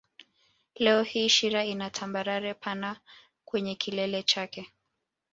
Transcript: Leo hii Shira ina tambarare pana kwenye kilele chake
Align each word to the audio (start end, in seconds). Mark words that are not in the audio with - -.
Leo 0.75 1.01
hii 1.03 1.29
Shira 1.29 1.65
ina 1.65 1.89
tambarare 1.89 2.53
pana 2.53 2.99
kwenye 3.45 3.75
kilele 3.75 4.23
chake 4.23 4.69